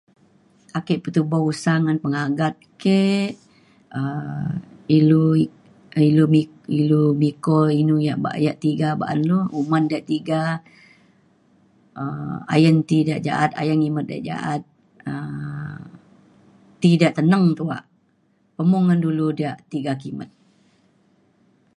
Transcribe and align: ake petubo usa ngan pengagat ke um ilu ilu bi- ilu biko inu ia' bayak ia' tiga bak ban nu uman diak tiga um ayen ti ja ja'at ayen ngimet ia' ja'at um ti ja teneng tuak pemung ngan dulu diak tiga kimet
ake 0.77 0.93
petubo 1.03 1.37
usa 1.51 1.73
ngan 1.83 1.99
pengagat 2.03 2.55
ke 2.83 3.01
um 3.99 4.51
ilu 4.97 5.25
ilu 6.07 6.23
bi- 6.33 6.57
ilu 6.79 7.01
biko 7.21 7.57
inu 7.81 7.95
ia' 8.05 8.21
bayak 8.25 8.43
ia' 8.57 8.61
tiga 8.65 8.89
bak 8.99 8.99
ban 9.09 9.19
nu 9.29 9.37
uman 9.59 9.83
diak 9.89 10.05
tiga 10.11 10.41
um 12.01 12.33
ayen 12.55 12.77
ti 12.89 12.97
ja 13.07 13.15
ja'at 13.25 13.51
ayen 13.61 13.77
ngimet 13.79 14.05
ia' 14.11 14.25
ja'at 14.29 14.61
um 15.11 15.75
ti 16.81 16.89
ja 17.01 17.09
teneng 17.17 17.45
tuak 17.57 17.83
pemung 18.55 18.85
ngan 18.85 18.99
dulu 19.05 19.27
diak 19.37 19.57
tiga 19.71 19.91
kimet 20.01 20.31